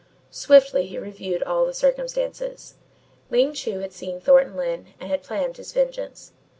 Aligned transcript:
Swiftly 0.31 0.87
he 0.87 0.97
reviewed 0.97 1.43
all 1.43 1.63
the 1.63 1.75
circumstances. 1.75 2.73
Ling 3.29 3.53
Chu 3.53 3.81
had 3.81 3.93
seen 3.93 4.19
Thornton 4.19 4.55
Lyne 4.57 4.87
and 4.99 5.11
had 5.11 5.21
planned 5.21 5.57
his 5.57 5.73
vengeance. 5.73 6.31